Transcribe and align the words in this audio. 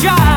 shot. 0.00 0.29